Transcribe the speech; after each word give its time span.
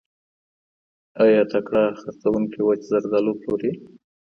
ایا 1.23 1.43
تکړه 1.51 1.83
خرڅوونکي 1.99 2.59
وچ 2.67 2.81
زردالو 2.91 3.33
پلوري؟ 3.41 3.71